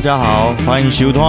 [0.00, 1.22] 大家好，欢迎收听。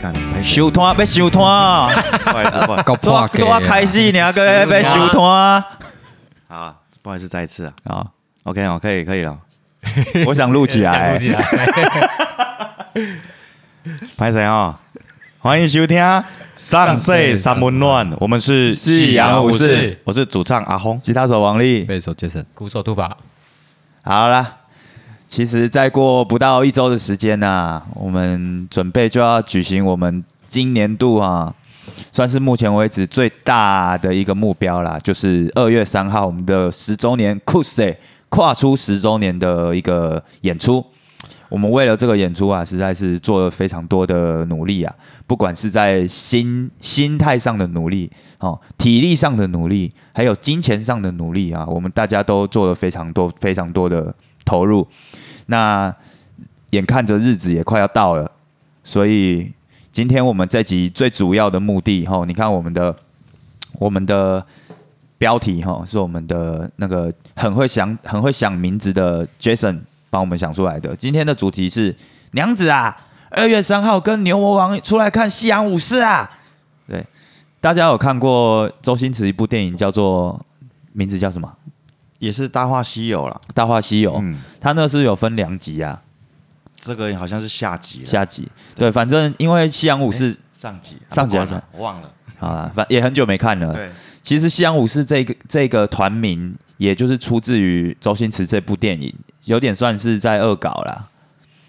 [0.00, 1.42] 看，收摊要收摊，
[2.22, 2.60] 不好意思，
[3.00, 5.64] 不好意思，都要开始，你要个要收摊
[6.46, 7.72] 好，不好意思，再一次啊。
[7.82, 8.06] 啊
[8.44, 9.36] ！OK 哦，可以，可以了。
[10.24, 11.44] 我想录起讲来录，起来，
[14.16, 14.78] 拍谁啊？
[15.40, 15.98] 欢迎收听
[16.54, 21.00] 《上岁三温暖》，我们是夕阳武士，我是主唱阿轰。
[21.00, 21.82] 吉他手王力。
[21.82, 23.18] 贝手 Jason，鼓手兔宝，
[24.04, 24.58] 好啦，
[25.26, 31.52] 其实再过不到一周的时间呐、我们准备就要举行我们今年度啊，
[32.12, 37.96] 算是目前为止最大的一个目标啦，就是二月三号我们的十周年酷 s
[38.28, 40.84] 跨出十周年的一个演出。
[41.48, 44.94] 我们为了这个演出啊，实在是做了非常多的努力啊，
[45.26, 54.86] 不管是在心心态上的努力，哦，体力上的努力，还有金钱上的努力啊，我们大家都做了非常多、非常多的投入。
[55.46, 55.94] 那
[56.70, 58.30] 眼看着日子也快要到了，
[58.84, 59.52] 所以
[59.90, 62.94] 今天我们这集最主要的目的，哈，你看我们的
[63.78, 64.44] 我们的
[65.16, 69.80] 标题哈，是我们的那个很会想很会想名字的 Jason
[70.10, 70.94] 帮我们想出来的。
[70.94, 71.94] 今天的主题是
[72.32, 72.96] 娘子啊，
[73.30, 76.30] 二月三号跟牛魔王出来看夕阳武士啊。
[76.86, 77.06] 对，
[77.60, 80.44] 大家有看过周星驰一部电影叫做
[80.92, 81.50] 名字叫什么？
[82.18, 83.40] 也是《大话西游》啦。
[83.52, 86.02] 《大话西游》嗯，它那是有分两集啊，
[86.76, 88.48] 这个好像是下集了，下集。
[88.74, 92.12] 对，反正因为西洋武士上集，上集啊了我忘了。
[92.40, 93.72] 啊，反也很久没看了。
[93.72, 93.90] 对，
[94.22, 101.08] 其实西洋武士这个这个团名，也就是出自于周星驰这部电影，有点算是在恶搞啦。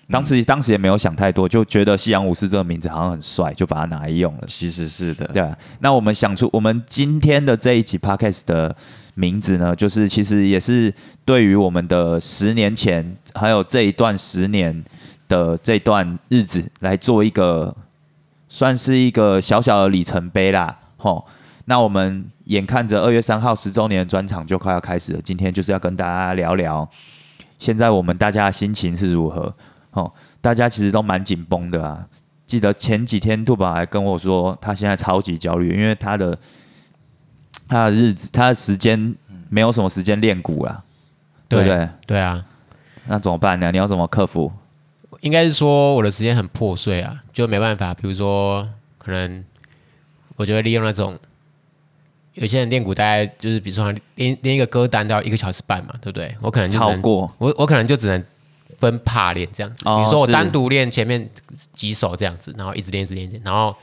[0.10, 4.44] 当时、当时也没有想太多，就觉得西洋武士这个名字好像很帅，就把它拿来用了。
[4.48, 5.28] 其实是的。
[5.34, 8.74] 对啊，那我们想出我们今天的这一集 podcast 的
[9.18, 10.94] 名字呢，就是其实也是
[11.26, 14.86] 对于我们的十年前还有这一段十年
[15.28, 17.76] 的这段日子来做一个
[18.48, 20.78] 算是一个小小的里程碑啦。
[20.98, 21.26] 吼，
[21.66, 26.88] 那我们眼看着二月三号十周年专场就快要开始了，今天就是要跟大家聊聊
[27.58, 29.52] 现在我们大家的心情是如何。
[29.92, 32.06] 哦，大家其实都蛮紧绷的啊。
[32.46, 36.38] 记得前几天兔宝还跟我说，他现在超级焦虑，因为他的
[37.68, 39.16] 他的日子，他的时间
[39.50, 40.84] 没有什么时间练鼓啊，
[41.48, 41.90] 对不对？
[42.06, 42.44] 对啊，
[43.08, 43.72] 那怎么办呢？
[43.72, 44.52] 你要怎么克服？
[45.22, 48.68] 应该是说我的时间很破碎啊，就没办法，比如说
[48.98, 49.44] 可能
[50.36, 51.18] 我就会利用那种。
[52.34, 56.36] 有些人练鼓大概就是，比如说练练一个歌单都要一个小时半嘛，对不对？
[56.40, 58.24] 我可能就只能超过我我可能就只能
[58.78, 61.28] 分帕练这样子，哦比如说我单独练前面
[61.74, 63.76] 几首这样子，然后一直练，一直练然后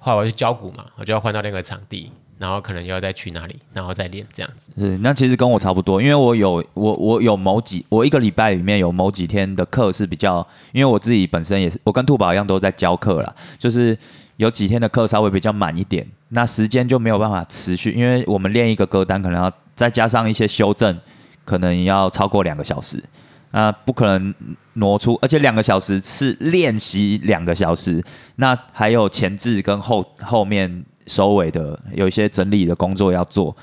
[0.00, 4.72] 后来我去教鼓嘛，我就要换到另一个场地，然后可能又要再去哪里，然后再练这样子。
[4.78, 13.96] 是，那其实跟我差不多，因为我有我我有某几我一个礼拜里面有某几天的课是比较，因为我自己本身也是，我跟兔宝一样都在教课啦，就是
[14.38, 20.98] 有几天的课稍微比较满一点，那时间就没有办法持续，因为我们练一个歌单可能要再加上一些修正，
[21.44, 23.04] 可能要超过两个小时，
[23.52, 24.34] 那不可能
[24.74, 28.02] 挪出，而且两个小时是练习两个小时，
[28.36, 33.56] 那还有前置跟后后面收尾的有一些整理的工作要做，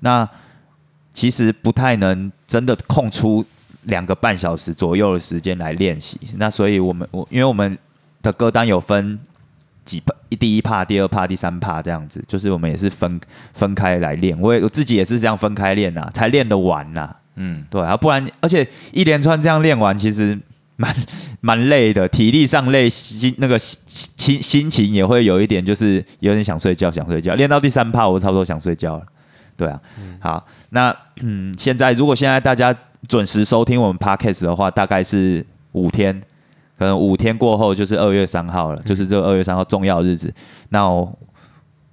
[0.00, 0.28] 那
[1.12, 3.44] 其实不太能真的空出
[3.84, 6.20] 两个半小时左右的时间来练习。
[6.36, 7.76] 那所以我们我因为我们
[8.20, 9.18] 的歌单有分
[9.84, 10.02] 几，
[10.38, 13.18] 第一趴、第二趴、第三趴这样子，就是我们也是分
[13.54, 14.38] 分开来练。
[14.38, 17.16] 我也我自己也是这样分开练呐，才练得完呐。
[17.36, 20.38] 嗯，对啊，不然而且一连串这样练完，其实
[20.76, 20.94] 蛮
[21.40, 27.34] 蛮累的，体力上累，心那个心心情也会有一点，就是有点想睡觉，想睡觉。
[27.34, 29.04] 练到第三趴，我差不多想睡觉了。
[29.56, 29.80] 对啊，
[30.20, 32.74] 好，那嗯，现在如果现在大家
[33.08, 36.18] 准时收听我们 podcast 的话，大概是五天，
[36.78, 40.32] 可能五天过后就是二月三号了，就是这个二月三号重要日子。
[40.70, 41.18] 那我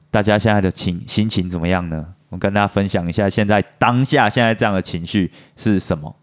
[0.10, 2.06] 大家现在的情心情怎么样呢？
[2.30, 6.16] 我跟大家分享一下，现在当下现在这样的情绪是什么？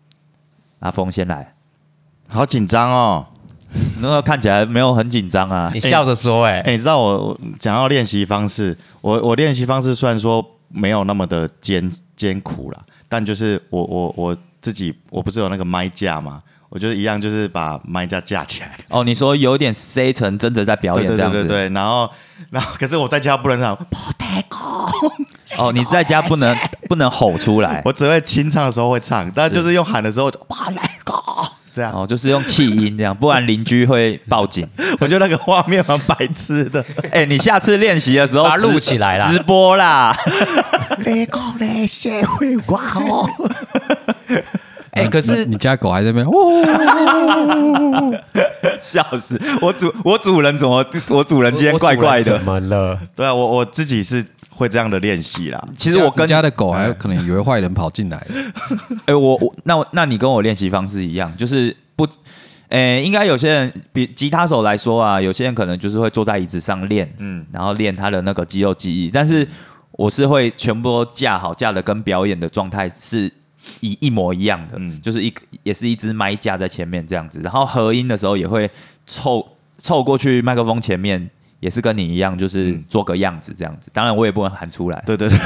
[0.80, 1.54] 阿峰先来，
[2.28, 3.26] 好紧张哦。
[4.00, 16.42] 那个看起来没有很紧张啊 你，笑着说、欸，哎、你知道我我讲到练习方式，我我练习方式虽然说没有那么的艰艰苦啦，但就是我我我自己我不是有那个麦架吗？
[16.74, 22.10] 我觉得一样，就是把麦架架起来，哦，你说有点 C 成真的在表演对这样子，对对对，然后
[22.50, 23.78] 然后可是我在家不能唱，
[25.56, 26.58] 哦，你在家不能
[26.90, 31.14] 不能吼出来，我只会清唱的时候会唱，但就是用喊的时候就哇来个
[31.70, 34.68] 这样，哦，就是用气音这样，不然邻居会报警。
[34.98, 36.84] 我觉得那个画面蛮白痴的。
[37.12, 39.30] 哎、你下次练习的时候把它录起来啦。
[39.30, 40.16] 直播啦。
[41.06, 43.28] 你讲你社会话哦，
[44.94, 48.14] 哎、可是你家狗还在那边，哦，
[48.80, 49.40] 笑死！
[49.60, 52.44] 我主我主人怎么我主人今天怪怪的怎？
[52.44, 52.98] 么了？
[53.16, 55.60] 对啊，我我自己是会这样的练习啦。
[55.76, 58.24] 其实我跟家的狗还可能以为坏人跑进来，
[59.06, 62.06] 哎、我我那我那你跟我练习方式一样，就是不，
[62.68, 69.44] 哎、应该有些人比吉他手来说啊，有些人可能就是会坐在椅子上练，嗯，然后练他的那个肌肉记忆，但是
[69.92, 73.28] 我是会全部都架好，架的跟表演的状态是
[73.80, 75.32] 一一模一样的，嗯就是一
[75.62, 78.70] 也是一支麦架在前面这样子，然后合音的时候也会
[79.06, 79.46] 凑
[79.78, 81.30] 凑过去麦克风前面。
[81.60, 83.88] 也是跟你一样，就是做个样子这样子。
[83.90, 85.02] 当然，我也不能喊出来。
[85.06, 85.38] 对对对，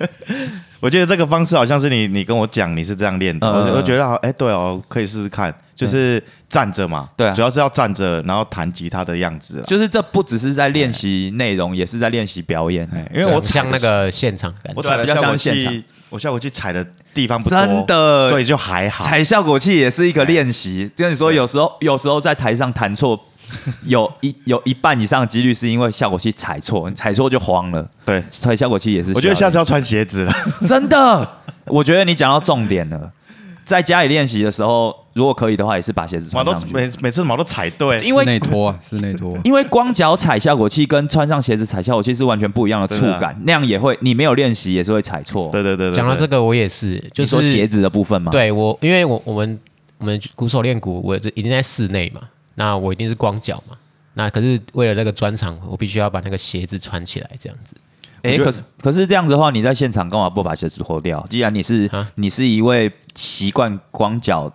[0.80, 9.62] 我记得这个方式好像是你你跟我讲你是这样练的，嗯我就我觉得好哎对哦，可以试试看，就是站着嘛，对啊主要是要站着，然后弹吉他的样子。
[9.66, 12.88] 就是这不只是在练习内容，也是在练习表演。
[12.90, 16.82] 哎因为我踩像那个现场感我踩的效果器，我效果器踩的
[17.14, 19.04] 地方不多，真的所以就还好。
[19.04, 20.90] 踩效果器也是一个练习。
[20.96, 23.18] 跟你说，有时候有时候在台上弹错，
[23.84, 27.88] 有一有一半以上的几率是因为效果器踩错，你踩错就慌了。
[28.04, 30.32] 对，踩效果器也是我觉得下次要穿鞋子了。
[30.66, 31.28] 真的，
[31.66, 33.10] 我觉得你讲到重点了。
[33.64, 36.74] 在家里练习的时候，如果可以的话，也是把鞋子毛都穿上去。
[36.74, 39.38] 每每次毛都踩对，因为内拖啊，室内拖。
[39.44, 45.48] 因为光脚踩效果器跟穿上鞋子踩效果器是完全不一样的触真的感，那样也会你没有练习也是会踩错。
[45.50, 49.58] 对对对对，讲到这个，我也是，就是说鞋子的部分嘛？，对我，因为我我们
[49.98, 52.20] 我们鼓手练鼓，我就一定在室内嘛，
[52.56, 53.76] 那我一定是光脚嘛。
[54.14, 57.74] 那可是为了那个专场，我必须要把那个鞋子穿起来，这样子。
[58.22, 61.24] 哎、我觉得可是可是这样子的话，你在现场干嘛不把鞋子脱掉？
[61.28, 64.50] 既然你是啊你是一位习惯光脚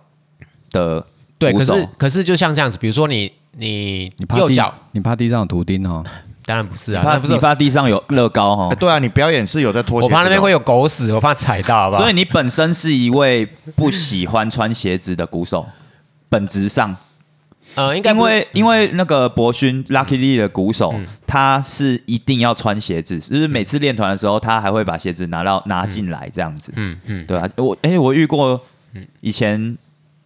[0.70, 1.04] 的
[1.38, 1.74] 对，鼓手。
[1.74, 6.04] 可是可是就像这样子，比如说你你你怕地右脚，你怕地上有图钉哦？
[6.46, 12.02] 当然不是啊，怕不是你怕地上有乐高哈哎，对啊，你表演是有在脱鞋我怕那边会有狗屎，我怕踩到，好不好？
[12.02, 13.46] 所以你本身是一位
[13.76, 15.64] 不喜欢穿鞋子的鼓手，
[16.28, 16.96] 本质上，
[17.76, 20.92] 呃，应该因为因为那个博勋 Lucky Lee 的鼓手，
[21.24, 26.72] 他是一定要穿鞋子，就是每次练团的时候，他还会把鞋子拿到拿进来这样子。
[26.74, 28.60] 嗯嗯，对啊，我哎、我遇过
[29.20, 29.78] 以前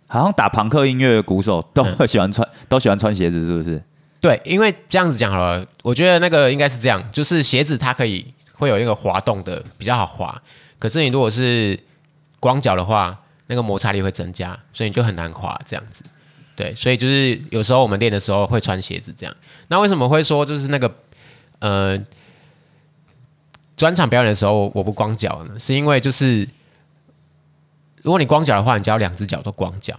[0.07, 3.83] 好像打朋克音乐的鼓手都会喜欢穿，都喜欢穿鞋子，是不是？
[4.21, 10.41] 对，因为这样子讲好了，我觉得那个应该是这样，就是鞋子它可以会有一个滑动的，比较好滑。
[10.79, 11.79] 可是你如果是
[12.41, 13.19] 光脚的话，
[13.49, 16.05] 那个摩擦力会增加，所以你就很难滑这样子。
[16.57, 19.35] 对，所以就是有时候我们练的时候会穿鞋子这样。
[19.69, 20.91] 那为什么会说就是那个
[21.59, 21.99] 呃
[23.77, 25.59] 专场表演的时候我不光脚呢？
[25.59, 26.49] 是因为就是
[28.05, 29.99] 如果你光脚的话，你就要两只脚都光脚。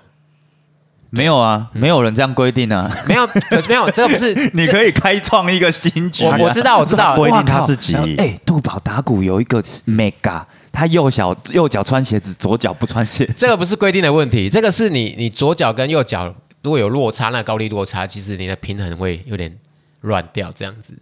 [1.10, 2.90] 没有啊，没有人这样规定啊。
[3.08, 6.38] 没有，可是没有， 这个不是你可以开创一个新局啊。
[6.40, 13.34] 我我知道我知道 规定他自己哎、杜宝打鼓有一个 mega，他右脚右脚穿鞋子，左脚不穿鞋子。
[13.36, 19.56] 这个不是规定的问题，这个是你你左脚跟右脚如果有落差，那高低落差，其实你的平衡会有点
[20.02, 20.94] 乱掉，这样子。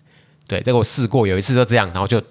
[0.47, 2.21] 对，这个我试过，有一次就这样，然后就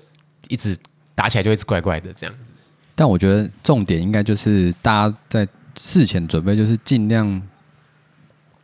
[0.48, 0.78] 一直
[1.14, 2.51] 打起来就一直怪怪的这样子。
[2.94, 5.46] 但我觉得重点应该就是大家在
[5.76, 7.40] 事前准备，就是尽量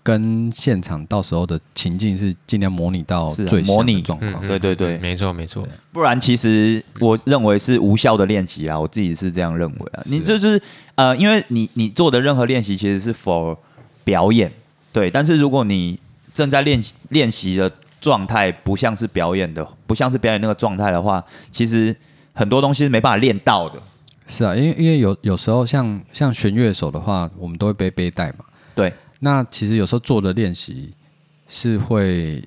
[0.02, 4.44] 跟现场到时候的情境是尽量模拟到是啊最像模拟的状况。
[4.44, 5.66] 嗯对对对没错没错。
[5.92, 10.02] 不然，其实我认为是无效的练习啊，我自己是这样认为啊。
[10.06, 10.61] 你这就是
[10.94, 13.56] 呃，因为你你做的任何练习其实是 for
[14.04, 14.50] 表演，
[14.92, 15.11] 对。
[15.11, 15.99] 但是如果你
[16.32, 17.70] 正在练习练习的
[18.00, 21.94] 状态不像是表演的，不像是表演那个状态的话，其实
[22.32, 23.82] 很多东西是没办法练到的。
[24.28, 28.44] 是啊，因为因为有有时候像像弦乐手的话，我们都会背背带嘛。
[28.75, 30.92] 对，那其实有时候做的练习
[31.49, 32.47] 是会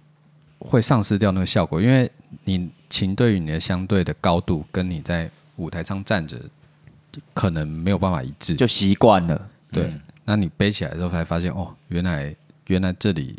[0.60, 2.10] 会丧失掉那个效果，因为
[2.46, 6.38] 你琴对于你的相对的高度，跟你在舞台上站着
[7.34, 8.56] 可能没有办法一致。
[8.56, 9.50] 就习惯了。
[9.72, 9.92] 对，
[10.24, 12.34] 那你背起来之后才发现，哦，原来
[12.68, 13.36] 原来这里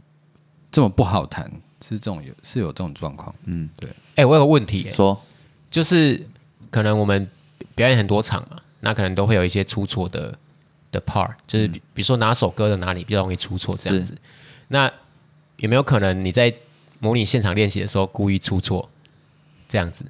[0.71, 3.35] 这么不好弹，是这种有是有这种状况。
[3.45, 5.19] 嗯，对哎、我有个问题、哎说
[5.71, 6.23] 就是
[6.71, 7.27] 可能我们
[7.75, 10.37] 表演很多场嘛，那可能都会有一些出错的
[10.91, 14.17] 的 part，就是比比如说哪首歌的哪里比较容易出错这样子。
[14.69, 14.91] 那
[15.57, 16.53] 有没有可能你在
[17.01, 18.89] 模拟现场练习的时候故意出错，
[19.69, 20.05] 这样子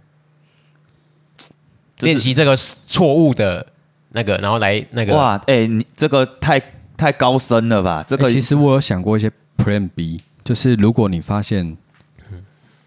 [1.98, 3.66] 练习这个错误的
[4.10, 6.60] 那个，然后来那个哇，哎、你这个太
[6.96, 8.04] 太高深了吧？
[8.06, 11.76] 这个、欸其实我有想过一些 Plan B，就是如果你发现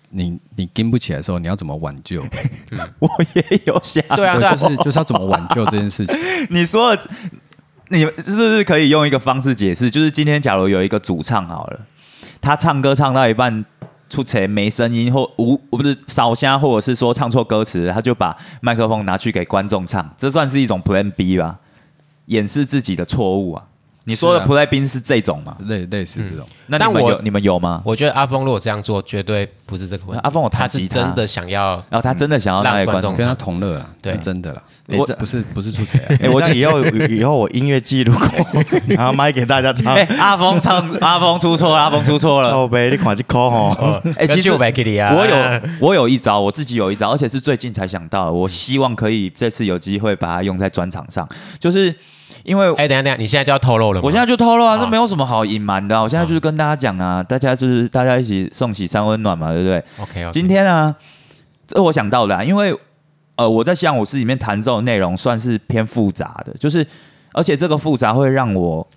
[0.09, 0.39] 你你
[0.75, 2.21] 跟不起来的时候，你要怎么挽救？
[2.99, 6.15] 我也有想，对啊对啊，就是就是要怎么挽救这件事情。
[6.51, 7.01] 你说的，
[7.89, 9.89] 你是不是可以用一个方式解释？
[9.89, 11.79] 就是今天假如有一个主唱好了，
[12.41, 13.63] 他唱歌唱到一半
[14.09, 21.59] 出错没声音或无不是少瞎，或者是说唱错歌词，他就把麦克风拿去给观众唱，这算是一种 Plan B 吧？
[22.25, 23.63] 掩饰自己的错误啊。
[24.05, 25.57] 你说的是啊 play 兵是这种吗？
[25.61, 26.45] 类类似这种。
[26.67, 27.81] 那我那你们有你们有吗？
[27.83, 30.21] 我觉得阿峰如果这样做，绝对不是这个问题。
[30.23, 36.17] 阿峰我弹他是真的想要然后他真的想要让观众观众跟他同乐啦，对是真的啦，我不是不是出谁啊？
[36.21, 38.63] 哎，我以后 以后我音乐记录过，
[38.95, 42.51] 然后卖给大家唱哎。，阿峰唱，阿峰出错了，阿峰出错了。
[42.51, 51.27] 哦呗，你看这口吼，哎，其实我给你啊，我有我有一招，我自己有一招，而且是最近才想到的，我希望可以这次有机会把它用在专场上，
[51.59, 51.93] 就是
[52.45, 54.05] 因为哎，等下等下，你现在就要透露了吗？
[54.05, 60.95] 我现在就透露啊，好这没有什么好隐瞒的啊、我现在就是跟大家讲啊，大家就是大家一起送喜三温暖嘛，对不对？OK，今天呢，
[61.67, 62.73] 这我想到的、啊，因为
[63.35, 66.85] 呃，我在象舞室里面弹奏的内容算是偏复杂的，就是
[67.33, 68.87] 而且这个复杂会让我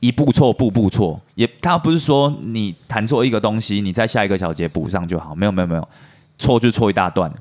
[0.00, 5.88] 一步错步步错，也他不是说你弹错一个东西，你在下一个小节补上就好，没有没有没有，
[6.36, 7.32] 错就错一大段。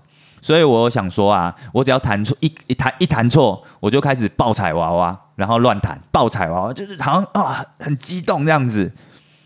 [0.43, 8.91] 所以我想说啊，我只要弹错一一弹一弹错，我就开始爆踩娃娃，然后乱弹爆踩娃娃，就是好像啊很激动这样子，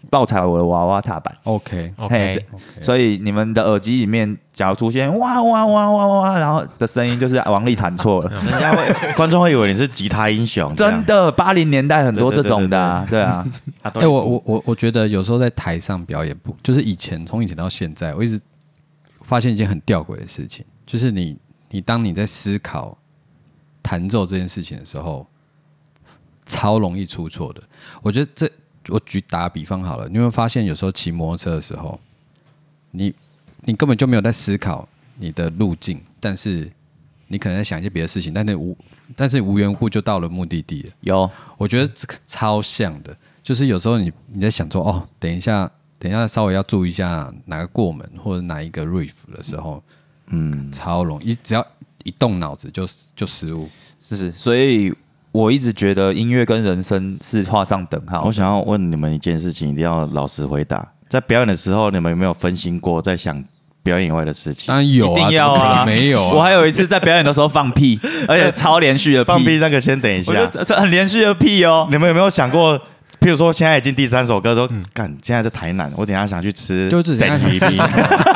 [0.09, 1.33] 爆踩我的娃娃踏板。
[1.45, 13.45] OK，嘿 OK，这所以你们的耳机里面，假如出现哇哇哇哇哇，然后的声音就是王力弹错了，人家会 观众会以为你是吉他英雄，这样真的，八零年代很多这种的、啊，对啊，
[13.81, 18.37] 啊哎、我我我我觉得有时候在台上表演不，就是以前从以前到现在，我一直
[19.21, 21.37] 发现一件很吊诡的事情，就是你
[21.69, 22.97] 你当你在思考
[23.81, 25.27] 弹奏这件事情的时候，
[26.45, 27.61] 超容易出错的。
[28.01, 28.49] 我觉得这
[28.89, 31.99] 我举打个比方好了，你有没有发现有时候骑摩托车的时候，
[32.91, 33.13] 你
[33.61, 34.87] 你根本就没有在思考
[35.17, 36.71] 你的路径，但是
[37.27, 38.77] 你可能在想一些别的事情，但是无
[39.15, 40.91] 但是无缘无故就到了目的地了。
[41.01, 49.83] 有我觉得这个超像的，就是有时候你你在想说，哦，等一下，等一下稍微要注意一下哪个过门或者哪一个 riff 的时候，
[50.27, 51.65] 嗯，超容易，只要
[52.03, 53.67] 一动脑子就就失误。
[53.99, 54.93] 是是，所以
[55.35, 58.31] 我一直觉得音乐跟人生是画上等号我。
[58.31, 60.87] 想要问你们一件事情，一定要老实回答。
[61.09, 63.43] 在表演的时候，你们有没有分心过，在想
[63.83, 64.67] 表演以外的事情？
[64.67, 65.83] 当然有啊，一定要啊！
[65.83, 67.99] 能没有啊，我还有一次在表演的时候放屁，
[68.29, 70.33] 而且 超连续的放屁那个先等一下。
[70.47, 71.85] 这是很连续的屁哦。
[71.91, 72.79] 你们有没有想过，
[73.19, 77.87] 譬如说现在已经第三首歌都干，现在在台南，我等一下想去吃就是等一下想吃什么，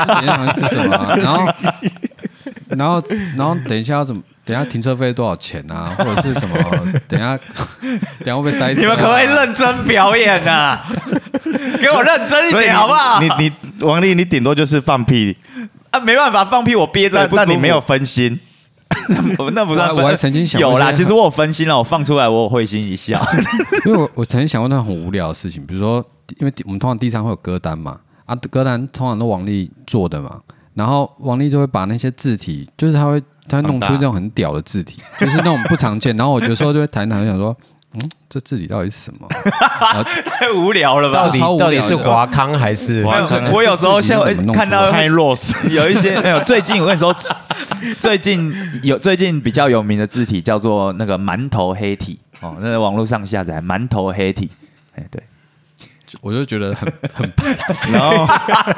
[0.06, 1.48] 就等一下想吃什么啊，然后
[2.68, 3.03] 然后
[3.38, 4.22] 然后等一下要怎么？
[4.50, 5.94] 等下停车费多少钱啊？
[6.00, 6.58] 或者是什么？
[7.08, 7.38] 等下
[8.20, 8.82] 等下会不会塞车啊？
[8.82, 10.91] 你们可不可以认真表演啊？
[11.79, 13.22] 给我认真一点好不好？
[13.22, 15.38] 你你你王力，你顶多就是放屁，
[15.91, 18.39] 啊，没办法，放屁我憋着也但你没有分心。
[19.38, 20.03] 我那不算分。
[20.03, 23.24] 我还曾经想过有啦，其实我有分心了，我放出来我有会心一笑。
[23.86, 26.03] 因为我我曾经想过那种很无聊的事情，比如说，
[26.39, 30.39] 因为我们通常地上会有歌单嘛，啊，歌单通常都王力做的嘛，
[30.80, 37.54] 然后王力就会把那些字体，就是他会他会弄出这种很屌的字体，就是那种不常见，然后我有时候就会谈一谈，想说，
[37.96, 39.28] 嗯，这字体到底是什么？
[40.26, 41.26] 太无聊了吧？
[41.26, 41.30] 到？
[41.30, 47.14] 底到底是华康还是我有时候现在自己是怎么弄出来看到太弱势，有一些没有，最近我跟你说，
[48.00, 54.50] 最近有最近比较有名的字体叫做那个馒头黑体哦，那个网络上下载馒头黑体，
[54.96, 55.22] 哎对，
[56.22, 58.25] 我就觉得很 很白痴，然后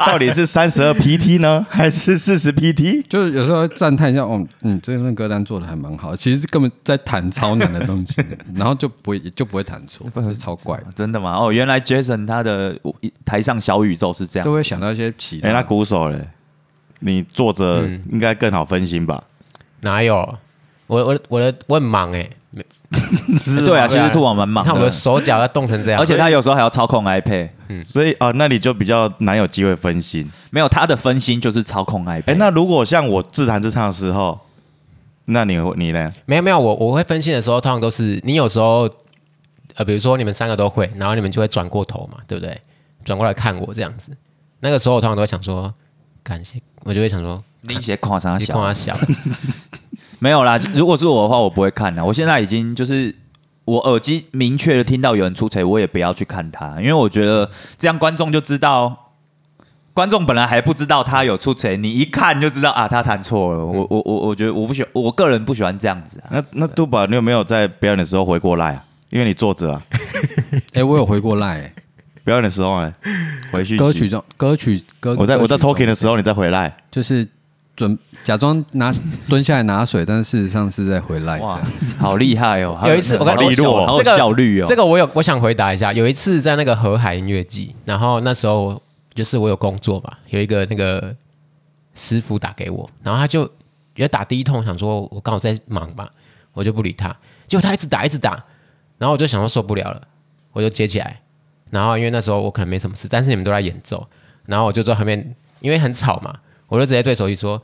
[0.05, 3.03] 到底是三十二 PT 呢，还是四十 PT？
[3.07, 8.23] 就是有时候赞叹一下，哦，嗯，这份歌单做的还蛮好，其实根本在弹超难的东西，
[8.55, 11.35] 然后就不会就不会弹错，是超怪的，真的吗？
[11.37, 12.77] 哦，原来 Jason 他的
[13.25, 15.57] 台上小宇宙是这样就，会想到一些其他哎，的。
[15.59, 16.19] 那鼓手嘞，
[16.99, 19.23] 你坐着嗯应该更好分心吧？
[19.81, 20.37] 哪有？
[20.91, 27.49] 我我我的我很忙 哎，对啊，其实兔网蛮忙你看我的的，手脚要冻成这样，而且他有时候还要操控 iPad，
[27.81, 30.29] 所以啊，那你就比较难有机会分心。
[30.49, 32.23] 没有他的分心就是操控 iPad。
[32.25, 34.37] 哎，那如果像我自弹自唱的时候，
[35.25, 36.11] 那你你呢？
[36.25, 38.89] 没有没有，我我会分心的时候，通常都是你有时候，
[39.75, 42.59] 呃，比如说你们三个都会，然后你们就会转过头嘛，对不对？
[43.05, 44.11] 转过来看我这样子，
[44.59, 45.73] 那个时候我通常都会想说，
[46.21, 48.97] 感谢，我就会想说，你写夸啥你小看他小，
[50.21, 52.05] 没有啦， 如果是我的话，我不会看的。
[52.05, 53.13] 我现在已经就是
[53.65, 58.97] 我耳机明确的听到有人出锤，我也不要去看他，因为我觉得这样观众就知道。
[59.93, 63.65] 观众本来还不知道他有出锤，你一看就知道啊，他弹错了。
[63.65, 66.29] 我我我我觉得我不喜欢，我个人不喜欢这样子啊。
[66.31, 68.85] 那那杜宝，你有没有在表演的时候回过来啊？
[69.09, 69.81] 因为你坐着啊，
[70.73, 71.73] 哎、我有回过来、欸，
[72.23, 72.93] 表演的时候呢，
[73.51, 76.73] 回去歌曲中歌曲歌，我在我在歌曲中 talking 的时候，你再回来。
[76.89, 77.27] 就是
[77.81, 78.93] 准假装拿
[79.27, 81.59] 蹲下来拿水，但是事实上是在回来哇。，
[81.97, 82.79] 好厉害哦！
[82.87, 84.65] 有一次我跟好利落，好有这个效率哦。
[84.67, 85.91] 这个我有我想回答一下。
[85.91, 88.79] 有一次在那个河海音乐季，然后那时候
[89.15, 91.15] 就是我有工作嘛，有一个那个
[91.95, 93.49] 师傅打给我，然后他就
[93.95, 96.07] 也打第一通，想说我刚好在忙吧，
[96.53, 97.15] 我就不理他。
[97.47, 98.43] 结果他一直打一直打，
[98.99, 100.01] 然后我就想说受不了了，
[100.53, 101.19] 我就接起来，
[101.71, 104.07] 然后因为那时候我可能没什么事，但是你们都在演奏，
[104.45, 106.37] 然后我就坐旁边，因为很吵嘛，
[106.71, 107.61] 我就直接对手机说：“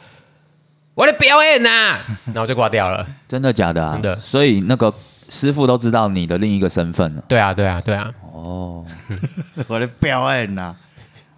[0.94, 1.98] 我的表演呐、
[2.34, 3.08] 然后就挂掉了。
[3.26, 3.94] 真的假的啊？
[3.94, 4.94] 真的所以那个
[5.30, 7.24] 师傅都知道你的另一个身份了。
[7.26, 8.86] 对啊，对啊，对啊，哦
[9.68, 10.76] 我的表演呐，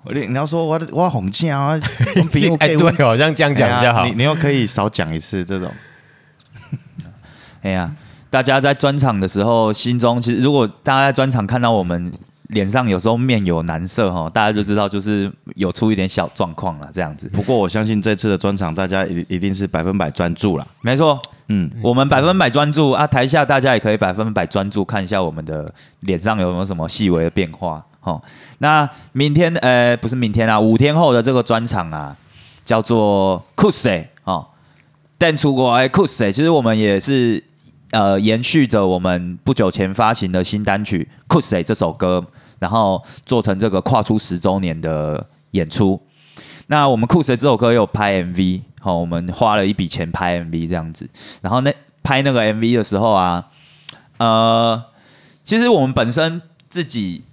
[0.04, 1.80] 你要说我的我红镜啊，
[2.34, 4.14] 比 我哎，对哦，这样这样讲比较好你。
[4.14, 5.72] 你又可以少讲一次这种，
[7.62, 7.92] 哎呀，
[8.32, 12.12] 大家在专场的时候，心中其实如果大家在专场看到我们
[12.50, 17.28] 脸上有时候面有难色哈，大家就知道就是有出一点小状况了，这样子。
[17.30, 20.66] 不过我相信这次的专场大家一一定是百分百专注啦。
[20.82, 27.86] 没错，嗯，我们百分百专注啊，台下大家也可以百分百专注，看一下我们的脸上有没有什么细微的变化。
[28.02, 28.20] 哦，
[28.58, 32.16] 那明天呃不是明天啊，五天后的这个专场啊，
[32.66, 34.48] 叫做酷谁哦，
[35.18, 37.44] 但出国哎酷谁，其实我们也是
[37.92, 42.26] 呃延续着我们不久前发行的新单曲《酷谁》这首歌，
[42.60, 46.00] 然后做成这个跨出十周年的演出。
[46.68, 51.10] 那我们酷谁这首歌也有拍 MV，好、我们花了一笔钱拍 MV 这样子。
[51.42, 51.74] 然后那
[52.04, 53.48] 拍那个 MV 的时候啊，
[54.18, 54.84] 呃，
[55.44, 57.24] 其实我们本身自己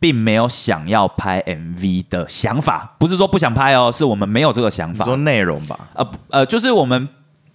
[0.00, 5.04] 并没有想要拍 MV 的想法，不是说不想拍哦，是我们没有这个想法。
[5.04, 7.08] 说内容吧，呃不呃，就是我们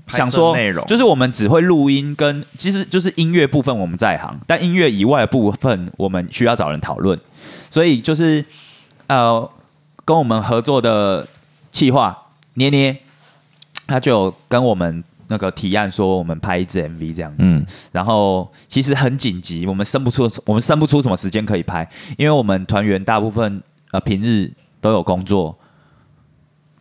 [0.10, 0.86] 想说内容。
[0.86, 7.18] 就是我们只会录音跟，其实就是音乐部分我们在行，但音乐以外的部分我们需要找人讨论，
[7.70, 8.44] 所以就是
[9.08, 9.50] 呃
[10.06, 11.28] 跟我们合作的
[11.72, 12.18] 企划
[12.56, 12.98] 捏捏，
[13.88, 21.88] 他就有跟我们那个提案说我们拍一支 MV 这样子，嗯，然后其实很紧急，我们生不出我们生不出什么时间可以拍，
[22.18, 23.62] 因为我们团员大部分
[23.92, 24.52] 呃平日
[24.82, 25.56] 都有工作，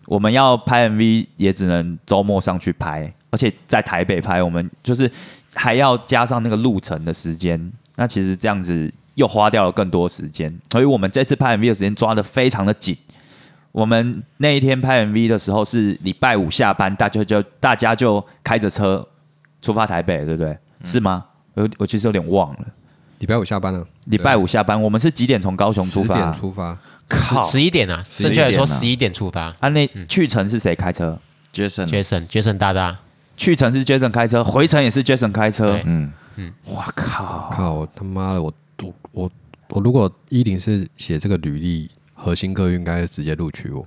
[0.06, 5.10] 我们要拍 MV 也只能周末上去拍，而且在台北拍，我们就是
[5.54, 12.96] 还要加上那个路程的时间，那其实这样子又花掉了更多时间，所以我们这次拍 MV 的时间抓的非常的紧。
[13.72, 19.06] 我们那一天拍 MV 的时候是礼拜五下班，大家就大家就开着车
[19.60, 20.56] 出发台北，对不对？
[20.84, 21.24] 是吗？
[21.54, 22.60] 我我其实有点忘了。
[23.18, 26.14] 礼拜五下班了，礼拜五下班，我们是几点从高雄出十发？
[26.14, 29.52] 点出发，靠十一点啊，11正确来说十一点出发。
[29.58, 31.18] 啊，那去程是谁开车
[31.52, 32.96] ？，Jason，Jason，Jason 大大，
[33.38, 36.12] 去程是 Jason 开车，回程也是 Jason 开车嗯。
[36.36, 37.48] 嗯，我靠！
[37.50, 39.30] 靠我他妈的，我我我
[39.70, 43.86] 我如果一零是写这个履历，核心客应该直接录取我。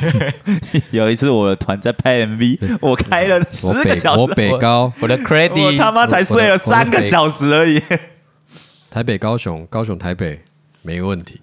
[0.90, 7.82] 有一次我的团在拍 MV，我开了十个小时，我北高我的 credit 我他妈才睡了三个小时而已。
[8.90, 10.42] 台北 高雄高雄台北
[10.82, 11.40] 没问题，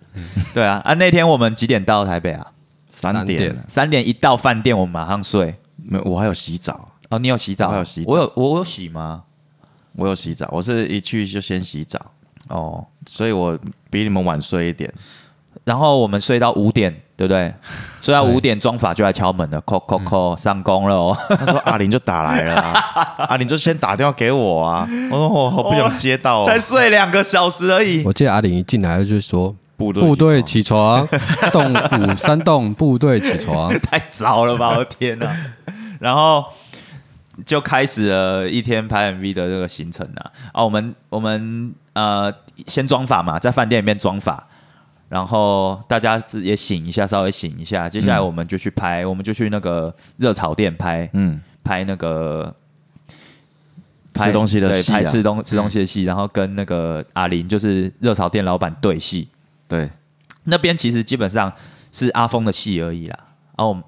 [0.53, 2.47] 对啊，啊那天我们几点到台北啊？
[2.89, 5.55] 三点，三点一到饭店，我们马上睡。
[5.87, 7.67] 没我还有洗澡，哦，你有洗澡？
[7.67, 9.23] 我还有洗澡我有我有洗吗？
[9.95, 11.99] 我有洗澡，我是一去就先洗澡，
[12.49, 13.57] 哦，所以我
[13.89, 14.93] 比你们晚睡一点。
[15.63, 17.51] 然后我们睡到五点，对不对？
[18.01, 21.17] 睡到五点，妆法就来敲门了，叩叩叩，上工了哦。
[21.29, 28.03] 那时候阿玲就打来了、啊， 阿玲就先打电话给我啊，我说我好不想接到、哦，才睡两个小时而已。
[28.03, 31.07] 我记得阿玲一进来就说部队部队起床，
[31.51, 34.71] 动五三栋部队起床， 太早了吧！
[34.71, 35.35] 我的天哪、
[35.99, 36.45] 然后
[37.43, 40.31] 就开始了一天拍 MV 的这个行程啊。
[40.53, 42.31] 啊，我们我们呃
[42.67, 44.47] 先装法嘛，在饭店里面装法，
[45.09, 47.89] 然后大家也醒一下，稍微醒一下。
[47.89, 52.55] 接下来我们就去拍，我们就去那个热炒店拍嗯，拍那个。
[54.17, 59.27] 吃东西的对，戏啊拍吃东吃东西的戏，然后跟那个阿林就是热炒店老板对戏，
[59.67, 59.89] 对，
[60.45, 61.51] 那边其实基本上
[61.91, 63.19] 是阿峰的戏而已啦。
[63.57, 63.83] 然后我们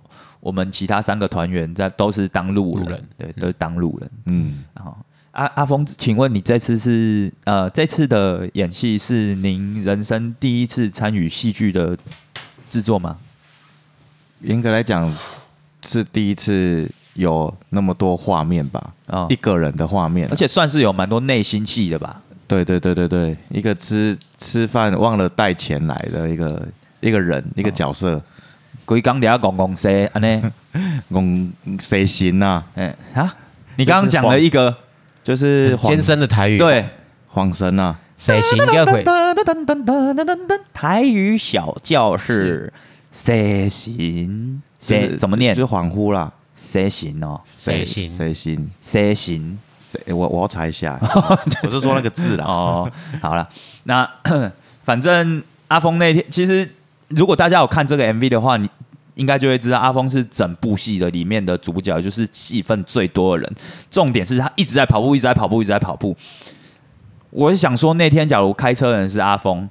[0.48, 4.10] 我们其他三个团员在都是当路人，对，都是当路人。
[4.28, 4.96] 嗯，然后
[5.32, 11.98] 阿阿峰，请问你这次是呃这次的演戏是您人生第一次参与戏剧的
[12.70, 13.18] 制作吗？
[14.40, 15.14] 严格来讲
[15.84, 19.28] 是第一次有那么多画面吧，哦。
[19.30, 22.22] 一个人的画面啊，而且算是有蛮多内心戏的吧？
[22.48, 26.66] 对对对对对，一个吃吃饭忘了带钱来的一个
[27.02, 28.24] 一个人一个角色，
[28.88, 30.52] 规刚底下公公说安呢？
[31.12, 32.64] 公谁行呐？
[32.76, 33.36] 哎啊，
[33.76, 34.74] 你刚刚讲了一个
[35.22, 36.86] 就是黄艰深的台语，，对。
[37.28, 39.04] 黄生啊，谁行个会？
[40.74, 42.72] 台语小教室，
[43.12, 44.62] 谁行？
[44.80, 45.68] 谁就是怎么念就？
[45.68, 47.40] 是恍惚啦，谁行哦？
[47.44, 48.72] 谁行谁行？
[48.82, 49.60] 谁行？
[49.78, 50.02] 谁？
[50.08, 50.98] 我我要查一下，
[51.64, 52.46] 我是说那个字啦。
[52.48, 52.90] 哦，
[53.22, 53.48] 好了，
[53.84, 54.10] 那
[54.84, 56.68] 反正阿峰那天，其实
[57.10, 58.70] 如果大家有看这个 MV 的话，你
[59.16, 63.56] 应该就会知道阿峰是整部戏的里面的主角，就是戏份最多的人。
[63.90, 66.16] 重点是他一直在跑步，一直在跑步，一直在跑步。
[67.30, 69.68] 我是想说，那天假如开车的人是阿峰，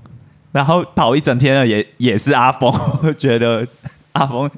[0.52, 2.72] 然后跑一整天的也也是阿峰，
[3.02, 3.66] 我觉得
[4.12, 4.50] 阿峰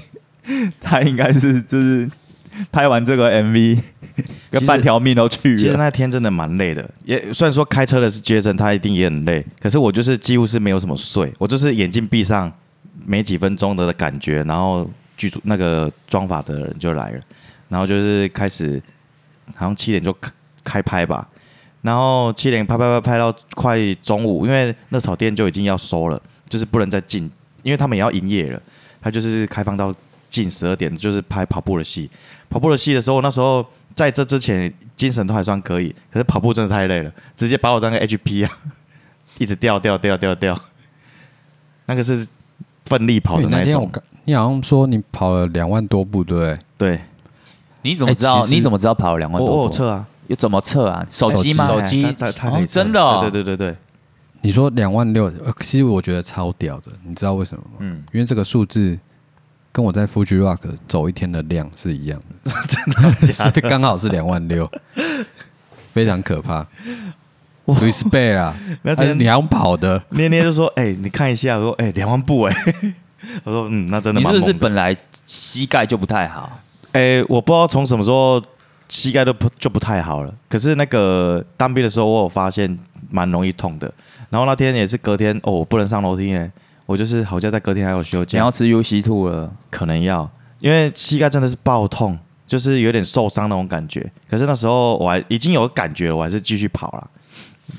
[0.80, 2.10] 他应该是就是
[2.70, 3.78] 拍完这个 MV，
[4.50, 5.76] 跟半条命都去了其实。
[5.76, 12.52] 那天真的蛮累的，也虽然说开车的是杰森，他一定也很累，可是我就是几乎是没有什么睡，我就是眼睛闭上
[13.04, 17.20] 没几分钟的感觉，然后剧组那个妆法的人就来了，
[17.68, 18.80] 然后就是开始
[19.54, 20.30] 好像七点就开
[20.62, 21.28] 开拍吧，
[21.82, 27.30] 然后七点拍拍拍拍到快中午，因为热炒店就已经要收了，就是不能再进，
[27.62, 28.62] 因为他们也要营业了，
[29.02, 29.94] 他就是开放到
[30.42, 32.10] 近十二点，就是拍跑步的戏。
[32.50, 38.50] 跑步的戏的时候，那时候在这之前精神都还算可以，可是跑步真的太累了，直接把我当个 HP 啊
[39.38, 40.58] 一直掉掉掉掉掉，
[41.86, 42.26] 那个是
[42.84, 43.90] 奋力跑的那种。
[44.24, 46.58] 你好像说你跑了两万多步，对不对？
[46.78, 47.00] 对，
[47.82, 48.44] 你怎么知道？
[48.46, 49.62] 你怎么知道跑了两万我多步？
[49.62, 51.06] 我有测啊，又怎么测啊？
[51.10, 51.68] 手机吗？
[51.68, 52.02] 手机
[52.68, 53.76] 真的哦对对对对对，
[54.42, 57.76] 你说两万六，呃其实我觉得超屌的，你知道为什么吗？
[57.80, 58.98] 嗯，因为这个数字
[59.74, 64.70] 跟我在 Fuji Rock 走一天的量是一样的， 真的是刚好是两万六，
[65.90, 66.64] 非常可怕。
[67.66, 72.54] respect 啊，那天但是你还用跑的，捏捏就说：“哎、你看一下。”我说：“哎、两万步哎、
[73.42, 74.46] 我说：“嗯，那真的你是不。
[74.46, 76.60] 是本来膝盖就不太好？
[76.92, 78.40] 哎、我不知道从什么时候
[78.88, 80.32] 膝盖都不就不太好了。
[80.48, 82.78] 可是那个当兵的时候，我有发现
[83.10, 83.92] 蛮容易痛的。
[84.30, 86.52] 然后那天也是隔天哦，我不能上楼梯呢，
[86.86, 89.52] 我就是好像在隔天还有休假你要，吃 UC two 了。
[89.70, 94.10] 可能要，因为膝盖真的是爆痛，就是有点受伤那种感觉。
[94.28, 97.10] 可是那时候我还已经有感觉了，我还是继续跑了，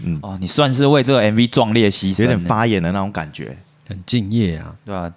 [0.04, 3.58] 嗯哦，你算是为这个 MV 壮烈牺牲，有点，发炎的那种感觉。
[3.88, 4.76] 很敬业啊。
[4.84, 5.14] 对吧、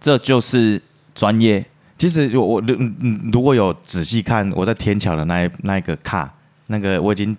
[0.00, 0.82] 这就是
[1.14, 1.64] 专业。
[1.96, 6.32] 其实我我嗯嗯如果有仔细看我在天桥的那一那一个卡，
[6.66, 7.36] 那个我已经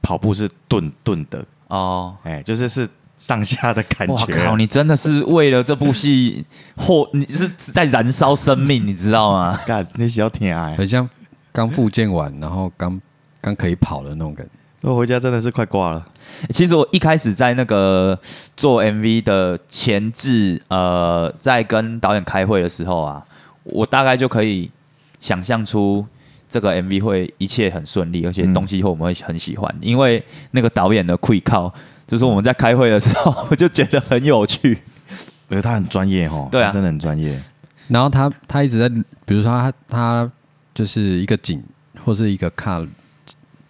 [0.00, 4.32] 跑步是顿顿的，哦，哎，就是是上下的感哇觉。
[4.32, 4.56] 靠！
[4.56, 6.44] 你真的是为了这部戏，
[6.76, 9.58] 或你是在燃烧生命，你知道吗？
[9.66, 10.74] 干，你小天啊！
[10.76, 11.08] 很像
[11.52, 13.00] 刚复健完，然后刚
[13.40, 14.52] 刚可以跑的那种感觉。
[14.82, 16.06] 我回家真的是快挂了。
[16.50, 18.16] 其实我一开始在那个
[18.56, 23.24] 做 MV 的前置，呃，在跟导演开会的时候啊，
[23.64, 24.70] 我大概就可以
[25.18, 26.06] 想象出
[26.48, 31.72] 这个 MV 会一切很顺利，而且嗯东西会我们会很喜欢，因为那个导演的 quick call，
[32.06, 34.78] 就是我们在开会的时候， 我就觉得很有趣。
[35.48, 37.40] 我觉得他很专业哦，对啊他真的很专业。
[37.88, 38.88] 然后他他一直在，
[39.24, 40.30] 比如说他他
[40.74, 41.62] 就是一个景
[42.04, 42.84] 或是一个卡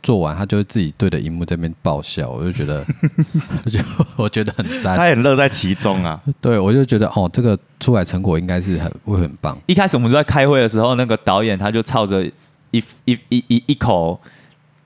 [0.02, 2.82] 做完，他就会自己对着荧幕这边爆笑，我就觉得，
[3.64, 3.78] 我就
[4.16, 5.14] 我觉得很赞他也。
[5.14, 6.18] 很乐在其中啊。
[6.40, 9.58] 对，我就觉得哦，这个出来成果应该是很会很棒。
[9.66, 12.24] 一开始我们在开会的时候，那个导演他就操着
[12.70, 14.18] 一一一一一口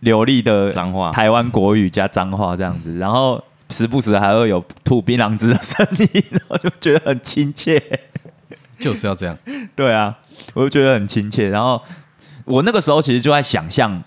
[0.00, 7.82] 流利的脏话台湾国语加脏话这样子，然后时不时还会有吐槟榔汁的声音，然后就觉得很亲切。
[8.78, 9.36] 就是要这样，
[9.76, 10.16] 对啊，
[10.54, 11.50] 我就觉得很亲切。
[11.50, 11.80] 然后
[12.46, 14.02] 我那个时候其实就在想象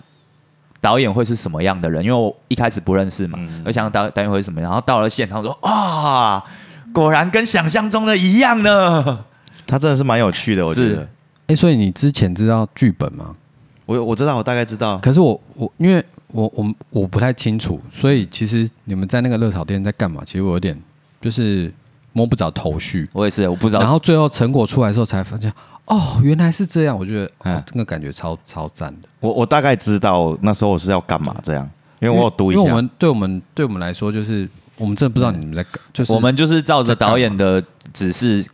[0.80, 4.68] 导演会是什么样的人，因为我一开始不认识嘛，嗯我想导导演会是什么样。
[4.68, 6.44] 然后到了现场说啊，
[6.92, 9.24] 果然跟想象中的一样呢。
[9.64, 11.08] 他真的是蛮有趣的，我觉得。
[11.46, 13.36] 哎，所以你之前知道剧本吗？
[13.86, 14.98] 我我知道，我大概知道。
[14.98, 20.22] 可是我我因为我我我不太清楚，所以其实你们在那个热炒店在干嘛？
[20.24, 20.80] 其实我有点
[21.20, 21.72] 就是
[22.12, 23.08] 摸不着头绪。
[23.12, 23.80] 我也是，我不知道。
[23.80, 25.52] 然后最后成果出来的时候才发现，
[25.86, 26.98] 哦，原来是这样。
[26.98, 29.08] 我觉得，哦嗯，这个感觉超超赞的。
[29.20, 31.68] 我我大概知道那时候我是要干嘛这样，
[32.00, 32.60] 因为我有读一下。
[32.60, 38.44] 因为我们对我们对我们来说，就是我们真的不知道你们在干，就是我们就是照着导演的指示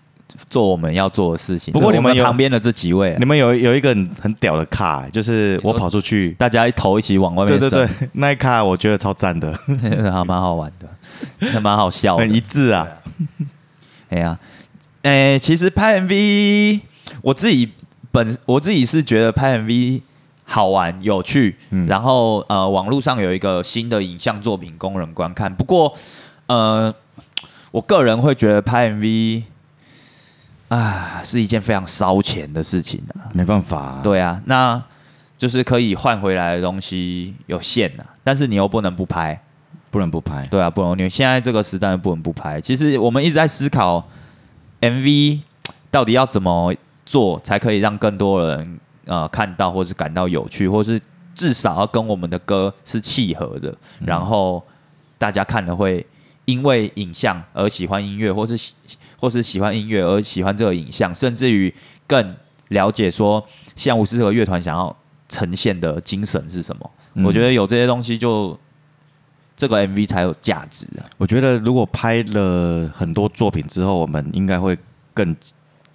[0.48, 1.72] 做我们要做的事情。
[1.72, 9.52] 不过你们旁边的这几位啊、你们有有一个很很屌的卡，就是我跑出去，大家一头一起往外面对对，对，那一卡我觉得超赞的，
[10.12, 10.88] 还蛮好玩的，
[11.50, 12.22] 还蛮好笑的。
[12.22, 12.86] 很一致啊。
[14.10, 14.38] 哎呀，
[15.02, 16.80] 哎，其实拍 MV，
[17.22, 17.70] 我自己
[18.10, 20.00] 本我自己是觉得拍 MV
[20.44, 25.54] 好玩有趣，嗯然后呃，网络上有一个新的影像作品供人观看。
[25.54, 25.94] 不过
[26.46, 26.92] 呃，
[27.70, 29.44] 我个人会觉得拍 MV
[30.70, 33.28] 啊是一件非常烧钱的事情啊。
[33.34, 34.82] 没办法、，对啊，那
[35.36, 39.40] 就是可以换回来的东西有限啊，但是你又不能不拍。
[39.92, 40.46] 不能不拍。
[40.46, 42.60] 对啊，不能，你现在这个时代不能不拍。
[42.60, 44.08] 其实我们一直在思考
[44.80, 45.40] MV
[45.90, 46.72] 到底要怎么
[47.04, 51.00] 做才可以让更多人呃看到，或是感到有趣，或是
[51.34, 54.64] 至少要跟我们的歌是契合的，然后
[55.18, 56.06] 大家看了会
[56.50, 58.74] 因为影像而喜欢音乐，或是喜
[59.16, 61.72] 或是喜欢音乐而喜欢这个影像，甚至于
[62.06, 62.34] 更
[62.68, 64.94] 了解说像五十这个乐团想要
[65.28, 66.90] 呈现的精神是什么。
[67.14, 68.58] 嗯我觉得有这些东西就
[69.56, 71.04] 这个 MV 才有价值啊。
[71.18, 74.76] 我觉得如果拍了很多作品之后，我们应该会
[75.12, 75.36] 更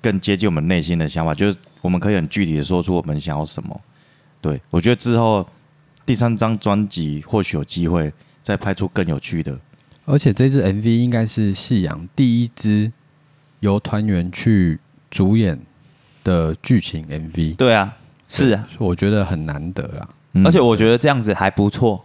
[0.01, 3.81] 更接近我们内心的想法，就是我们可以很具体的说出我们想要什么。
[4.41, 5.47] 对我觉得之后
[6.05, 9.57] 第三张专辑或许有机会再拍出更有趣的。
[10.05, 12.91] 而且这支 MV 应该是夕阳第一支
[13.59, 15.59] 由团员去主演
[16.23, 17.93] 的剧情 MV，对啊，
[18.27, 20.07] 是啊，我觉得很难得啦。
[20.33, 22.03] 嗯而且我觉得这样子还不错。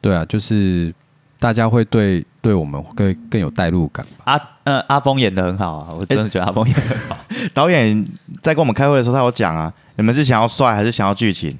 [0.00, 0.94] 对啊，就是
[1.38, 4.24] 大家会对对我们更更有代入感吧。
[4.24, 7.18] 阿呃阿峰演的很好啊，我真的觉得阿峰演的很好。
[7.52, 8.06] 导演
[8.42, 11.58] 在跟我们开会的时候，他有讲啊，你们是想要帅还是想要剧情？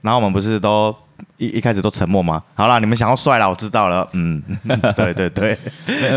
[0.00, 0.94] 然后我们不是都
[1.44, 2.42] 一一开始都沉默吗？
[2.54, 4.08] 好啦，你们想要帅啦，我知道了。
[4.12, 4.42] 嗯，
[4.96, 5.58] 对 对对，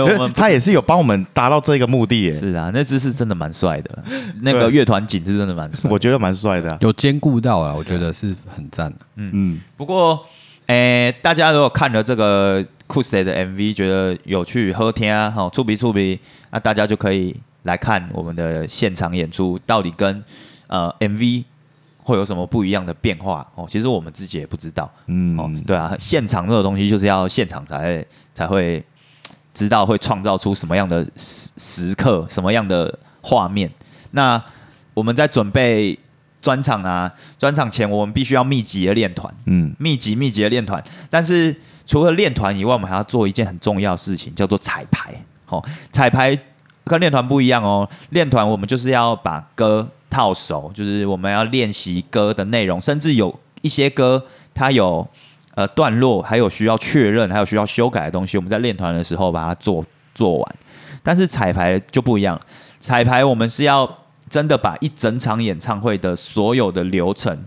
[0.02, 4.04] 我们他也是有帮我们达到这个目的耶，是啊，那只是真的蛮帅的，
[4.42, 5.90] 那个乐团景是真的蛮帅。
[5.92, 8.98] 我觉得蛮帅的啊、有兼顾到啊，我觉得是很赞的。
[9.16, 10.26] 嗯嗯，不过，
[10.68, 16.20] 诶、大家如果看了这个酷谁的 MV，觉得有趣、好听啊，好触鼻触鼻，
[16.52, 20.24] 那大家就可以来看我们的现场演出，到底跟
[20.68, 21.44] 呃 MV
[22.08, 23.65] 会有什么不一样的变化哦。
[23.67, 28.82] 其实我们自己也不知道，嗯哦，对啊，现场这种东西就是要现场才会才会
[29.54, 33.70] 知道会创造出什么样的时时刻，什么样的画面。
[34.12, 34.41] 那
[34.93, 36.00] 我们在准备
[36.39, 40.82] 专场啊，专场前我们必须要密集的练团，嗯，密集密集的练团。
[41.10, 41.54] 但是
[41.86, 45.13] 除了练团以外，我们还要做一件很重要的事情，叫做彩排。
[45.50, 46.38] 哦，彩排
[46.86, 55.08] 跟练团不一样哦，练团我们就是要把歌套熟，就是我们要练习歌的内容，甚至有一些歌它有
[55.56, 60.56] 呃段落，还有需要确认，还有需要修改的东西，我们在练团的时候把它做做完。
[61.04, 62.39] 但是彩排就不一样，
[62.80, 67.46] 彩排我们是要真的把一整场演唱会的所有的流程，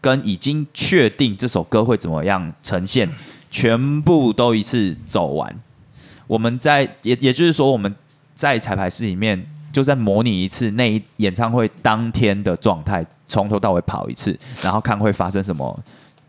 [0.00, 3.08] 跟已经确定这首歌会怎么样呈现，
[3.50, 5.60] 全部都一次走完。
[6.28, 7.94] 我们在也也就是说，我们
[8.34, 15.78] 在彩排室里面就在模拟一次那一演唱会当天的状态，从头到尾跑一次，然后看会发生什么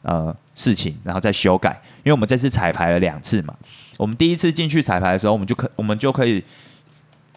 [0.02, 1.70] 呃事情，然后再修改。
[2.00, 3.56] 因为我们这次彩排了两次嘛，
[3.96, 6.44] 我们第一次进去彩排的时候，我们就可我们就可以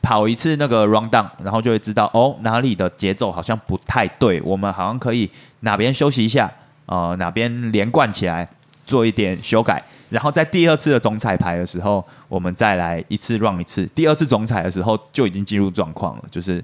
[0.03, 6.51] 跑一次那个 round down，然后就会知道哦哪里的节奏好像不太对，我们好像可以哪边休息一下，
[6.87, 8.49] 呃哪边连贯起来
[8.85, 13.87] 做一点修改，然后在第二次的总彩排的时候，我们再来一次 run 一次。
[13.94, 16.62] 第二次总彩的时候就已经进入状况了，就是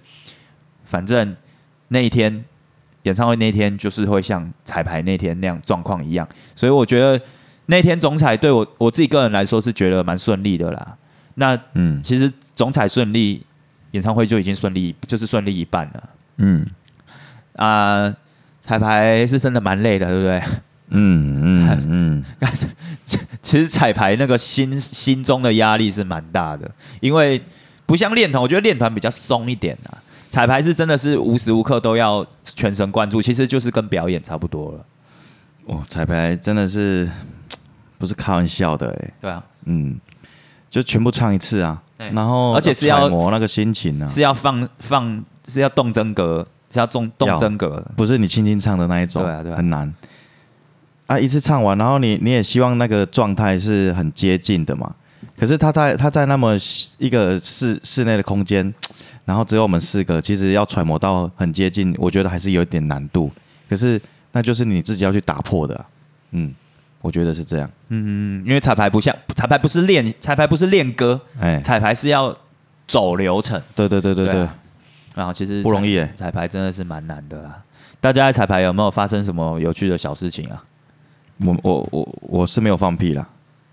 [0.84, 1.34] 反正
[1.88, 2.44] 那一天
[3.04, 7.20] 演唱会那天就是会像彩排那天那样状况一样，所以我觉得
[7.66, 10.96] 那天总彩对我我自己个人来说是觉得蛮顺利的啦。
[11.34, 13.44] 那嗯其实总彩顺利，
[13.92, 16.66] 演唱会就已经顺利，就是顺利一半了嗯
[17.56, 18.14] 啊、
[18.60, 20.42] 彩排是真的蛮累的，对不对？
[20.88, 22.24] 嗯嗯嗯，
[23.42, 26.70] 其实彩排那个心心中的压力是蛮大的，
[27.00, 27.40] 因为
[27.86, 30.02] 不像练团，我觉得练团比较松一点啊。
[30.28, 34.84] 彩排是真的是无时无刻都要全神贯注，其实就是跟表演差不多了。
[35.64, 37.08] 哦，彩排真的是
[37.96, 39.98] 不是开玩笑的哎，对啊，嗯，
[40.68, 42.10] 就全部唱一次啊，对。
[42.10, 47.82] 然后而且是要磨那个心情啊，是要放放是要动真格，是要动动真格。
[47.96, 49.56] 不是你轻轻唱的那一种，对啊对啊。
[49.56, 49.92] 很难。
[51.06, 54.94] 啊，一次唱完，然后你你也希望那个状态是很接近的嘛。
[55.38, 56.56] 可是他在他在那么
[56.98, 58.72] 一个室室内的空间，
[59.24, 63.30] 然后只有我们四个，其实要揣摩到很接近，我觉得还是有一点难度。
[63.68, 64.00] 可是
[64.32, 65.86] 那就是你自己要去打破的啊、
[66.30, 66.54] 嗯，
[67.02, 67.70] 我觉得是这样。
[67.88, 72.36] 嗯，因为彩排不像彩排不是练彩排不是练歌，哎，彩排是要
[72.86, 73.60] 走流程。
[73.74, 74.48] 对对对对对，
[75.14, 77.62] 然后其实不容易耶彩排真的是蛮难的啦。
[78.00, 80.64] 大家在彩排有没有发生什么有趣的小事情啊？
[81.38, 83.28] 我我我我是没有放屁啦，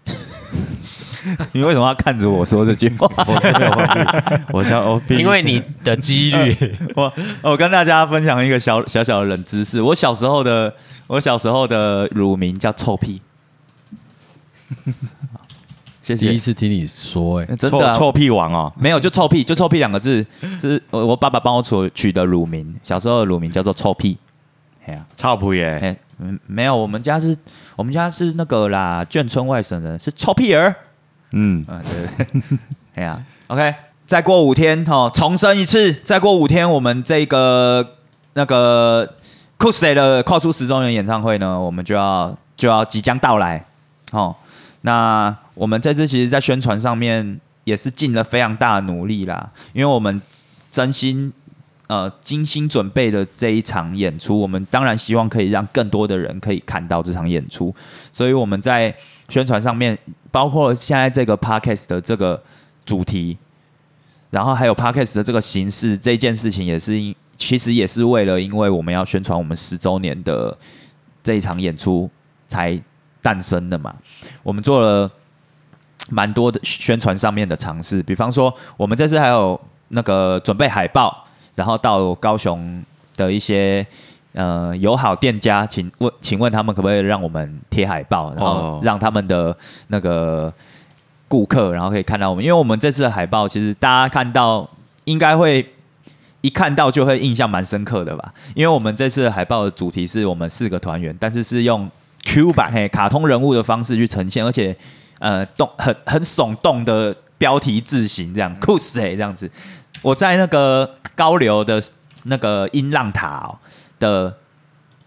[1.53, 3.07] 你为什么要看着我说这句话？
[3.27, 9.81] 我是没有放屁，我想我毕竟因为你的几率， 我我跟大家分享一个小小小的冷知识。
[9.81, 10.73] 我小时候的
[11.07, 13.21] 我小时候的乳名叫臭屁。
[16.01, 16.37] 谢谢第一。
[16.37, 20.25] 次听你说、哎，真的啊、臭臭屁王哦，没有就臭屁，就臭屁两个字，
[20.59, 24.17] 这是我我爸爸帮我取取的乳名，小时候的乳名叫做臭屁。
[24.85, 27.35] 哎呀、臭屁耶，哎、嗯，没有，我们家是，
[27.75, 30.75] 我们家是那个啦，眷村外省人，是臭屁儿。
[31.31, 32.57] 嗯，嗯，对对对，
[32.95, 33.73] 哎呀，OK，
[34.05, 37.95] 再过五天哦，重申一次，再过五天，我们这个
[38.33, 39.05] 那个
[39.59, 43.65] c o s e 的跨出十周年演唱会呢，我们就要就要即将到来
[44.11, 44.35] 哦。
[44.81, 50.21] 那我们这次其实，在宣传上面也是尽了非常大的努力啦，因为我们
[50.69, 51.31] 真心
[51.87, 57.73] 呃精心准备的这一场演出，我们当然希望可以让更多的人可以看到这场演出，
[58.11, 58.93] 所以我们在
[59.29, 59.97] 宣传上面，
[60.31, 62.41] 包括现在这个 podcast 的这个
[62.85, 63.37] 主题，
[64.31, 70.55] 然后还有 podcast 的这个形式，这件事情也是因其实也是为了，因为我们要宣传我们十周年的
[71.21, 72.09] 这一场演出
[72.47, 72.79] 才
[73.21, 73.93] 诞生的嘛。
[74.43, 75.09] 我们做了
[76.09, 82.83] 蛮多的宣传上面的尝试，比方说我们这次还有那个准备海报，然后到高雄
[83.15, 83.85] 的一些
[84.33, 89.55] 呃友好店家，请问请问他们可不可以让我们贴海报，然后哦让他们的
[89.87, 90.53] 那个
[91.27, 94.69] 顾客，然后可以看到我们，因为我们这次的海报其实大家看到
[95.05, 95.67] 应该会。
[96.45, 101.89] 一看到就会印象蛮深刻的吧，因为我们这次的海报的主题是我们四个团员，但是是用
[102.25, 104.75] Q 版 嘿卡通人物的方式去呈现，而且
[105.19, 109.49] 呃动很很耸动的标题字型这样酷死哎这样子。
[110.01, 111.81] 我在那个高流的
[112.23, 113.57] 那个音浪塔、哦、
[113.99, 114.35] 的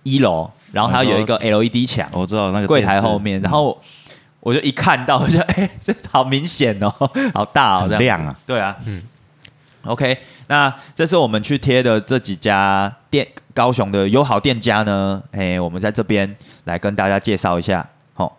[0.03, 3.81] 一楼，然后它有一个 LED 墙，我知道那个柜台后面，然后
[4.41, 6.91] 我就一看到，我就 哎、这好明显哦，
[7.35, 8.01] 好大哦，这样。
[8.01, 9.03] 亮啊，对啊，嗯
[9.85, 17.87] ，OK，那这是我们去贴的这几家店，高雄的友好店家呢，哎、我们在这边来跟大家介绍一下。
[18.15, 18.39] 好、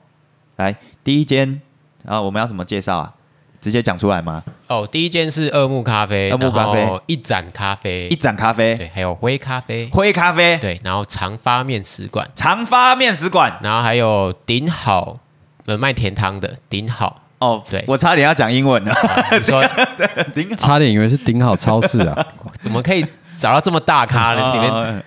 [0.56, 1.62] 来第一间，
[2.06, 3.14] 啊我们要怎么介绍啊？
[3.60, 4.44] 直接讲出来吗？
[4.68, 6.88] 哦，第一间是二木咖啡，二木咖啡。
[7.08, 8.08] 一盏咖啡。
[8.10, 13.60] 一，盏咖啡，对，还有灰咖啡，灰咖啡，对，然后长发面食馆，长发面食馆。
[13.62, 15.20] 然后还有顶好，
[15.66, 17.84] 呃，卖甜汤的顶好，哦，对。
[17.88, 18.94] 我差点要讲英文了。
[19.32, 19.64] 你 说
[20.36, 20.56] 顶好。
[20.56, 22.28] 差点以为是顶好超市啊，
[22.62, 23.06] 怎么可以
[23.40, 24.34] 找到这么大咖？
[24.34, 24.52] 呢？
[24.56, 25.02] 里面哦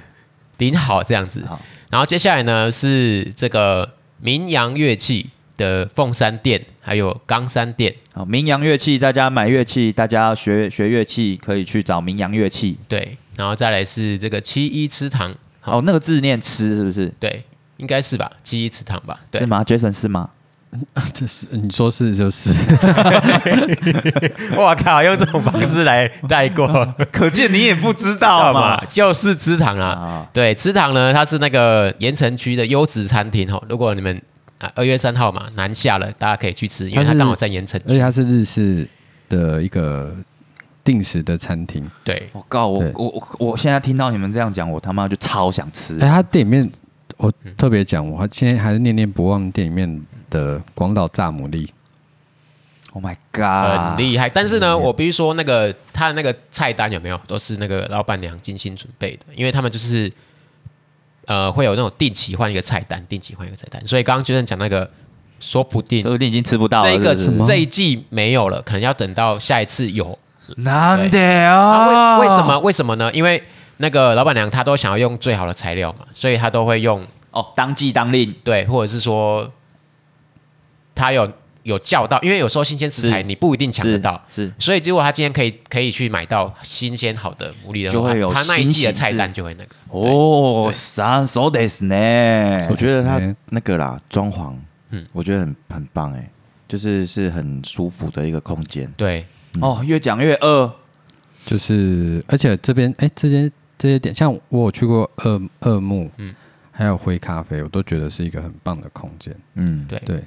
[0.59, 1.45] 顶好这样子。
[1.49, 1.59] 好。
[1.89, 12.79] 然后接下来呢是这个民扬乐器的凤山店，还有冈山店，好，民扬乐器，大家买乐器，大家学学乐器，可以去找民扬乐器。
[12.89, 17.13] 对，然后再来是这个七一吃堂，好哦，那个字念吃是不是？
[17.21, 17.45] 对，
[17.77, 20.31] 应该是吧，七一吃堂吧，对是，吗？Jason 是吗？
[21.13, 22.53] 这是你说是就是，
[24.57, 26.67] 我靠，用这种方式来带过，
[27.11, 29.89] 可见你也不知知道嘛，就是吃堂啊。
[29.89, 33.61] 啊，对，吃堂呢，它是那个盐城区的优质餐厅哦。
[33.69, 34.23] 如果你们
[34.61, 37.81] 啊二月三号嘛南下了，大家可以去吃，因为它刚好在盐城。
[37.87, 38.87] 而且它是日式
[39.29, 40.15] 的一个
[40.85, 41.91] 定时的餐厅。
[42.05, 46.09] 对，我告我我我我现在听到你们这样讲，我他妈就超想吃哎，。
[46.09, 46.71] 它店里面
[47.17, 51.69] 我特别讲，我现在还是念念不忘店里面的广岛炸牡蛎。
[52.93, 54.29] Oh my god，很厉害。
[54.29, 60.13] 但是呢，我必须说，那个他的那个菜单有没有都是那个老板娘精心准备的，因为他们就是
[61.31, 63.81] 呃会有那种定期换一个菜单，定期换一个菜单。
[63.87, 64.91] 所以刚刚 Jason 讲那个
[65.39, 66.91] 说不定说不定已经吃不到了。
[66.91, 70.19] 这个是不是么这一季没有了，可能要等到下一次有。
[70.57, 72.19] 难得啊啊？
[72.19, 72.59] 为为什么？？
[72.59, 73.13] 为什么呢？
[73.13, 73.41] 因为
[73.77, 79.49] 那个老板娘她都想要用最好的材料嘛，所以她都会用哦，当季当令对，或者是说
[80.93, 81.31] 她有
[81.63, 84.25] 有叫到，因为有时候新鲜食材你不一定抢得是到。
[84.29, 89.75] 是所以，如果他今天可以可以去买到新鲜好的牡蛎的话，就会有他那一季的菜单就会那个。
[89.89, 91.95] 哦，对三 so this 呢？
[92.71, 94.53] 我觉得它嗯那个啦装潢，
[94.91, 96.31] 嗯嗯，我觉得很很棒哎，
[96.69, 98.93] 就是是很舒服的一个空间。
[98.97, 99.27] 对，
[99.61, 100.73] 哦，越讲越饿。
[101.47, 106.35] 就是，而且这边哎，这些这些点，像我有去过二二木，嗯嗯，
[106.71, 109.35] 还有灰咖啡，我都觉得是一个很棒的空间。
[109.55, 110.23] 嗯，对对，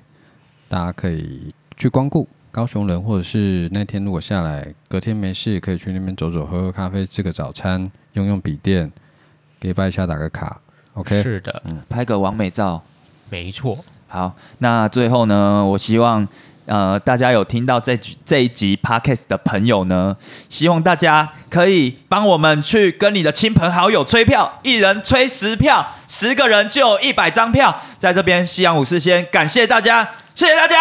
[0.74, 2.28] 大家可以去光顾。
[2.50, 8.92] 高雄人，或者是那天如果下来，隔天没事，可以去那边走走，喝喝咖啡，吃个早餐，用用笔电，
[9.60, 10.60] 给拜一下打个卡。
[10.96, 12.82] OK，是的，拍个完美照。
[13.30, 13.78] 没错。
[14.08, 16.28] 好，那最后呢，我希望
[16.66, 20.18] 呃大家有听到这集这一集 podcast 的朋友呢，
[20.50, 27.80] 希望大家可以帮我们去跟你的亲朋好友催票，一人催十票，十个人就有一百张票。
[28.00, 30.76] 在这边，夕阳武士先感谢大家，谢谢大家。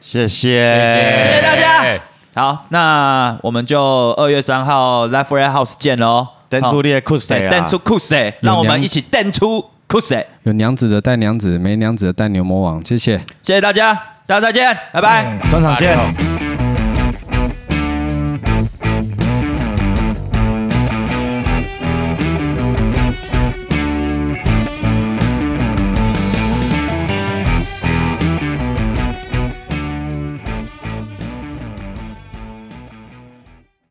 [0.00, 2.00] 谢谢，谢谢谢大家
[2.34, 6.26] 好，那我们就二月三号 Live Free House 见喽！
[6.48, 7.50] 登出列酷谁啊？
[7.50, 10.26] 登出酷谁，让我们一起登出酷谁。
[10.42, 13.18] 有娘子的带娘子，没娘子的带牛魔王，谢谢。
[13.42, 13.94] 谢谢大家，
[14.26, 15.38] 大家再见，拜拜。
[15.50, 16.41] 专场见。